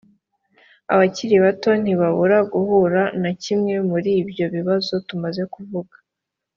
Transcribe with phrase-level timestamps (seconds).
[0.93, 5.95] abakiri bato ntibabura guhura na kimwe muri ibyo bibazo tumaze kuvuga